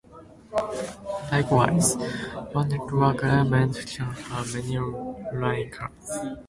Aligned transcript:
Likewise, 1.31 1.95
one 2.53 2.69
network 2.69 3.23
element 3.23 3.77
can 3.85 4.11
have 4.11 4.51
many 4.51 4.79
line 4.79 5.69
cards. 5.69 6.11